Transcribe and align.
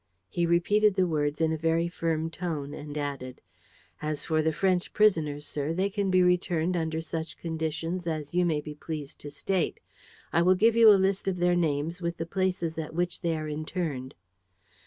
He 0.29 0.47
repeated 0.47 0.95
the 0.95 1.05
words 1.05 1.39
in 1.41 1.53
a 1.53 1.57
very 1.57 1.87
firm 1.87 2.31
tone 2.31 2.73
and 2.73 2.97
added: 2.97 3.39
"As 4.01 4.25
for 4.25 4.41
the 4.41 4.51
French 4.51 4.93
prisoners, 4.93 5.45
sir, 5.45 5.73
they 5.73 5.91
can 5.91 6.09
be 6.09 6.23
returned 6.23 6.75
under 6.75 7.01
such 7.01 7.37
conditions 7.37 8.07
as 8.07 8.33
you 8.33 8.43
may 8.43 8.61
be 8.61 8.73
pleased 8.73 9.19
to 9.19 9.29
state. 9.29 9.79
I 10.33 10.41
will 10.41 10.55
give 10.55 10.75
you 10.75 10.89
a 10.89 10.97
list 10.97 11.27
of 11.27 11.37
their 11.37 11.55
names 11.55 12.01
with 12.01 12.17
the 12.17 12.25
places 12.25 12.79
at 12.79 12.95
which 12.95 13.21
they 13.21 13.37
are 13.37 13.47
interned." 13.47 14.15